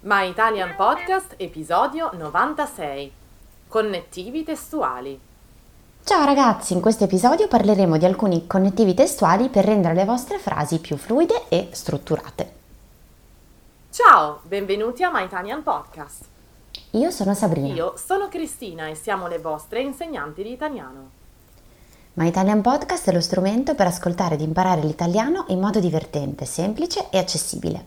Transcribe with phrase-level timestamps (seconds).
[0.00, 3.12] My Italian Podcast, episodio 96.
[3.68, 5.18] Connettivi testuali.
[6.04, 10.78] Ciao ragazzi, in questo episodio parleremo di alcuni connettivi testuali per rendere le vostre frasi
[10.78, 12.52] più fluide e strutturate.
[13.90, 16.24] Ciao, benvenuti a My Italian Podcast.
[16.90, 17.72] Io sono Sabrina.
[17.72, 21.10] Io sono Cristina e siamo le vostre insegnanti di italiano.
[22.14, 27.08] My Italian Podcast è lo strumento per ascoltare ed imparare l'italiano in modo divertente, semplice
[27.10, 27.86] e accessibile.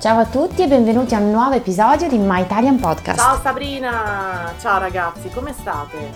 [0.00, 3.18] Ciao a tutti e benvenuti a un nuovo episodio di My Italian Podcast.
[3.20, 4.50] Ciao Sabrina!
[4.58, 6.10] Ciao ragazzi, come state?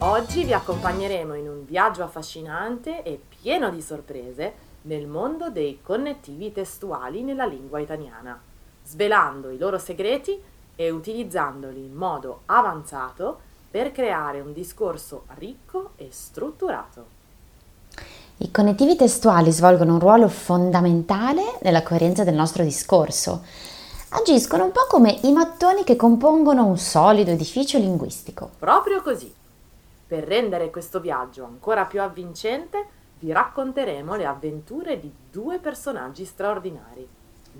[0.00, 6.52] Oggi vi accompagneremo in un viaggio affascinante e pieno di sorprese nel mondo dei connettivi
[6.52, 8.38] testuali nella lingua italiana,
[8.84, 10.38] svelando i loro segreti
[10.76, 13.40] e utilizzandoli in modo avanzato
[13.70, 17.06] per creare un discorso ricco e strutturato.
[18.42, 23.44] I connettivi testuali svolgono un ruolo fondamentale nella coerenza del nostro discorso.
[24.08, 28.48] Agiscono un po' come i mattoni che compongono un solido edificio linguistico.
[28.58, 29.30] Proprio così.
[30.06, 32.86] Per rendere questo viaggio ancora più avvincente,
[33.18, 37.06] vi racconteremo le avventure di due personaggi straordinari,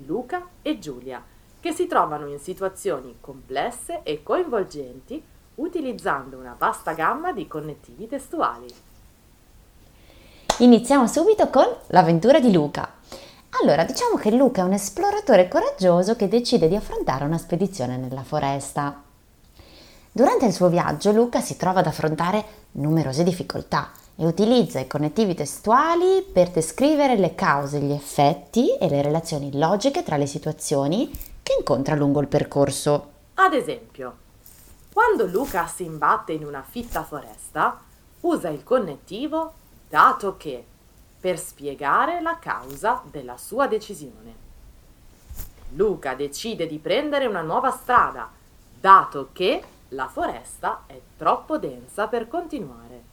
[0.07, 1.23] Luca e Giulia,
[1.59, 5.23] che si trovano in situazioni complesse e coinvolgenti
[5.55, 8.89] utilizzando una vasta gamma di connettivi testuali.
[10.59, 12.87] Iniziamo subito con l'avventura di Luca.
[13.61, 18.23] Allora, diciamo che Luca è un esploratore coraggioso che decide di affrontare una spedizione nella
[18.23, 19.01] foresta.
[20.11, 25.33] Durante il suo viaggio Luca si trova ad affrontare numerose difficoltà e utilizza i connettivi
[25.33, 31.09] testuali per descrivere le cause, gli effetti e le relazioni logiche tra le situazioni
[31.41, 33.09] che incontra lungo il percorso.
[33.35, 34.15] Ad esempio,
[34.93, 37.79] quando Luca si imbatte in una fitta foresta,
[38.21, 39.53] usa il connettivo
[39.91, 40.63] dato che
[41.19, 44.33] per spiegare la causa della sua decisione.
[45.73, 48.29] Luca decide di prendere una nuova strada,
[48.79, 53.03] dato che la foresta è troppo densa per continuare.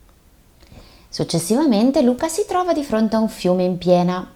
[1.08, 4.34] Successivamente Luca si trova di fronte a un fiume in piena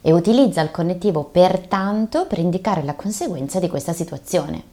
[0.00, 4.64] e utilizza il connettivo pertanto per indicare la conseguenza di questa situazione.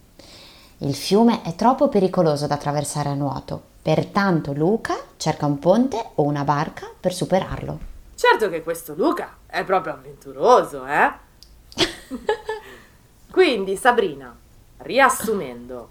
[0.77, 6.23] Il fiume è troppo pericoloso da attraversare a nuoto, pertanto Luca cerca un ponte o
[6.23, 7.79] una barca per superarlo.
[8.15, 11.11] Certo che questo Luca è proprio avventuroso, eh?
[13.31, 14.35] Quindi Sabrina,
[14.77, 15.89] riassumendo,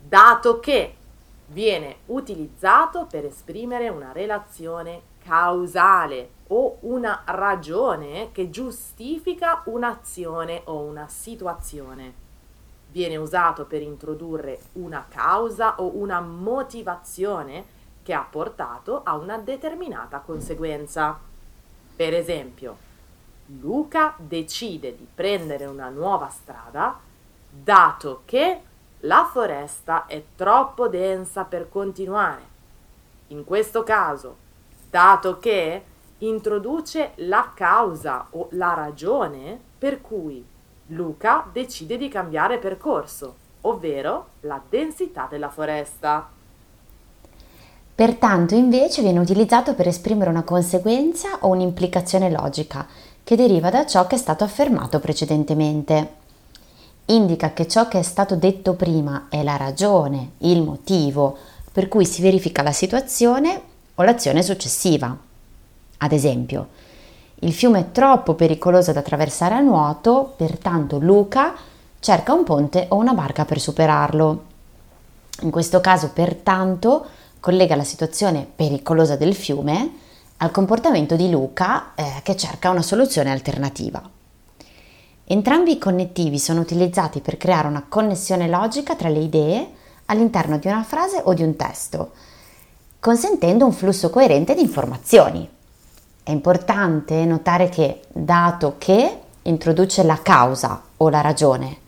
[0.00, 0.96] dato che
[1.46, 11.06] viene utilizzato per esprimere una relazione causale o una ragione che giustifica un'azione o una
[11.08, 12.28] situazione
[12.90, 20.18] viene usato per introdurre una causa o una motivazione che ha portato a una determinata
[20.18, 21.18] conseguenza.
[21.94, 22.88] Per esempio,
[23.60, 26.98] Luca decide di prendere una nuova strada
[27.50, 28.60] dato che
[29.00, 32.58] la foresta è troppo densa per continuare.
[33.28, 34.36] In questo caso,
[34.88, 35.84] dato che
[36.18, 40.44] introduce la causa o la ragione per cui
[40.90, 46.28] Luca decide di cambiare percorso, ovvero la densità della foresta.
[47.94, 52.86] Pertanto invece viene utilizzato per esprimere una conseguenza o un'implicazione logica
[53.22, 56.14] che deriva da ciò che è stato affermato precedentemente.
[57.06, 61.36] Indica che ciò che è stato detto prima è la ragione, il motivo
[61.72, 63.62] per cui si verifica la situazione
[63.94, 65.16] o l'azione successiva.
[65.98, 66.68] Ad esempio,
[67.40, 71.54] il fiume è troppo pericoloso da attraversare a nuoto, pertanto Luca
[71.98, 74.44] cerca un ponte o una barca per superarlo.
[75.42, 77.06] In questo caso, pertanto,
[77.40, 79.90] collega la situazione pericolosa del fiume
[80.36, 84.02] al comportamento di Luca eh, che cerca una soluzione alternativa.
[85.24, 89.70] Entrambi i connettivi sono utilizzati per creare una connessione logica tra le idee
[90.06, 92.10] all'interno di una frase o di un testo,
[92.98, 95.48] consentendo un flusso coerente di informazioni.
[96.30, 101.78] È importante notare che dato che introduce la causa o la ragione,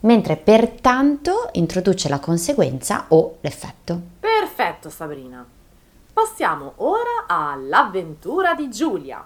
[0.00, 4.00] mentre pertanto introduce la conseguenza o l'effetto.
[4.18, 5.46] Perfetto Sabrina.
[6.14, 9.22] Passiamo ora all'avventura di Giulia.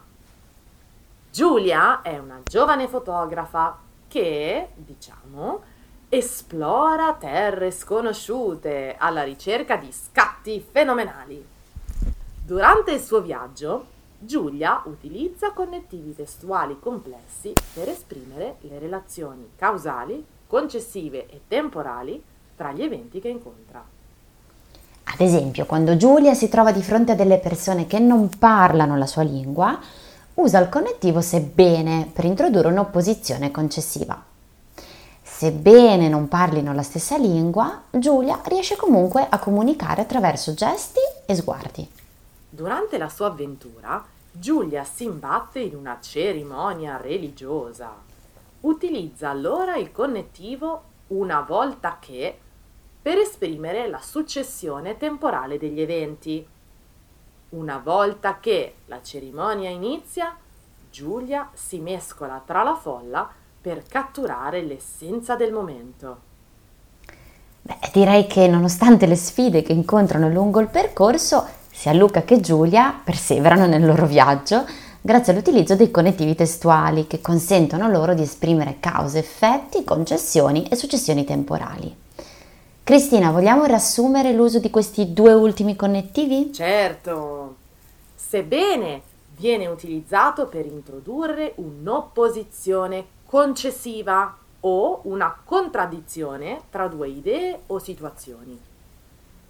[1.30, 3.78] Giulia è una giovane fotografa
[4.08, 5.60] che, diciamo,
[6.08, 11.46] esplora terre sconosciute alla ricerca di scatti fenomenali.
[12.44, 13.92] Durante il suo viaggio,
[14.24, 22.22] Giulia utilizza connettivi testuali complessi per esprimere le relazioni causali, concessive e temporali
[22.56, 23.84] tra gli eventi che incontra.
[25.04, 29.06] Ad esempio, quando Giulia si trova di fronte a delle persone che non parlano la
[29.06, 29.78] sua lingua,
[30.34, 34.20] usa il connettivo sebbene per introdurre un'opposizione concessiva.
[35.22, 41.86] Sebbene non parlino la stessa lingua, Giulia riesce comunque a comunicare attraverso gesti e sguardi.
[42.48, 47.94] Durante la sua avventura, Giulia si imbatte in una cerimonia religiosa.
[48.62, 52.36] Utilizza allora il connettivo una volta che
[53.00, 56.44] per esprimere la successione temporale degli eventi.
[57.50, 60.36] Una volta che la cerimonia inizia,
[60.90, 66.18] Giulia si mescola tra la folla per catturare l'essenza del momento.
[67.62, 72.98] Beh, direi che nonostante le sfide che incontrano lungo il percorso, sia Luca che Giulia
[73.02, 74.64] perseverano nel loro viaggio
[75.00, 81.24] grazie all'utilizzo dei connettivi testuali che consentono loro di esprimere cause, effetti, concessioni e successioni
[81.24, 81.94] temporali.
[82.84, 86.52] Cristina, vogliamo riassumere l'uso di questi due ultimi connettivi?
[86.52, 87.56] Certo,
[88.14, 89.02] sebbene
[89.36, 98.58] viene utilizzato per introdurre un'opposizione concessiva o una contraddizione tra due idee o situazioni.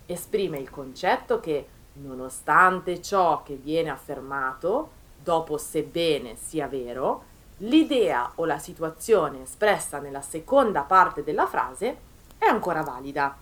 [0.07, 4.91] Esprime il concetto che, nonostante ciò che viene affermato,
[5.23, 7.25] dopo sebbene sia vero,
[7.59, 11.97] l'idea o la situazione espressa nella seconda parte della frase
[12.39, 13.37] è ancora valida.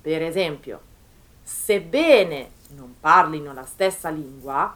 [0.00, 0.80] Per esempio,
[1.42, 4.74] sebbene non parlino la stessa lingua,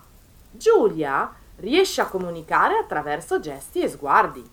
[0.50, 4.44] Giulia riesce a comunicare attraverso gesti e sguardi.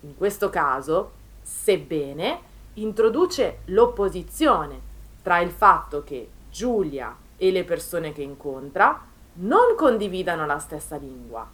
[0.00, 1.12] In questo caso,
[1.42, 4.80] sebbene introduce l'opposizione
[5.22, 9.00] tra il fatto che Giulia e le persone che incontra
[9.34, 11.44] non condividano la stessa lingua,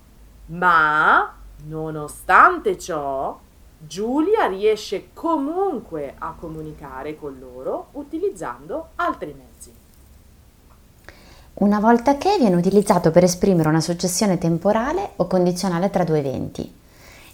[0.47, 3.39] ma, nonostante ciò,
[3.79, 9.73] Giulia riesce comunque a comunicare con loro utilizzando altri mezzi.
[11.55, 16.71] Una volta che viene utilizzato per esprimere una successione temporale o condizionale tra due eventi.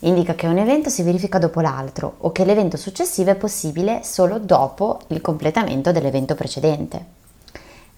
[0.01, 4.39] Indica che un evento si verifica dopo l'altro o che l'evento successivo è possibile solo
[4.39, 7.23] dopo il completamento dell'evento precedente.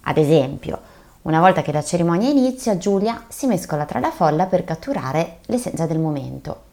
[0.07, 0.79] Ad esempio,
[1.23, 5.85] una volta che la cerimonia inizia, Giulia si mescola tra la folla per catturare l'essenza
[5.85, 6.65] del momento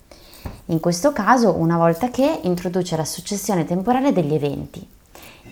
[0.67, 4.87] in questo caso, una volta che introduce la successione temporale degli eventi.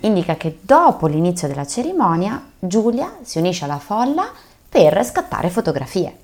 [0.00, 4.30] Indica che dopo l'inizio della cerimonia Giulia si unisce alla folla
[4.68, 6.18] per scattare fotografie.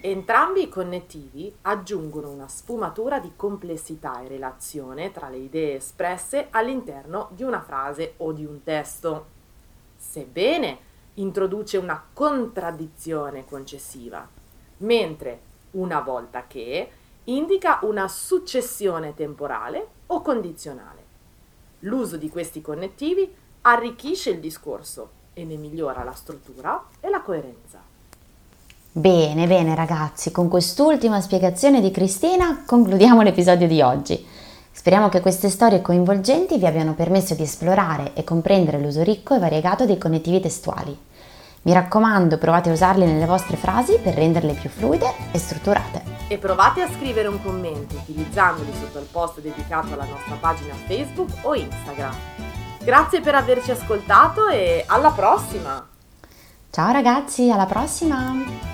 [0.00, 7.28] Entrambi i connettivi aggiungono una sfumatura di complessità e relazione tra le idee espresse all'interno
[7.32, 9.26] di una frase o di un testo.
[10.10, 10.78] Sebbene
[11.14, 14.26] introduce una contraddizione concessiva,
[14.78, 15.40] mentre
[15.72, 16.90] una volta che
[17.24, 21.02] indica una successione temporale o condizionale.
[21.80, 27.80] L'uso di questi connettivi arricchisce il discorso e ne migliora la struttura e la coerenza.
[28.92, 34.24] Bene, bene ragazzi, con quest'ultima spiegazione di Cristina concludiamo l'episodio di oggi.
[34.76, 39.38] Speriamo che queste storie coinvolgenti vi abbiano permesso di esplorare e comprendere l'uso ricco e
[39.38, 40.98] variegato dei connettivi testuali.
[41.62, 46.38] Mi raccomando, provate a usarli nelle vostre frasi per renderle più fluide e strutturate e
[46.38, 51.54] provate a scrivere un commento utilizzandoli sotto il post dedicato alla nostra pagina Facebook o
[51.54, 52.14] Instagram.
[52.82, 55.86] Grazie per averci ascoltato e alla prossima!
[56.70, 58.73] Ciao ragazzi, alla prossima!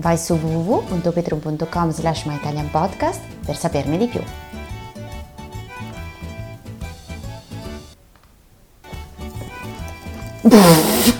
[0.00, 4.22] Vai su www.patreon.com slash myitalianpodcast per saperne di più.
[10.42, 11.18] Brrr.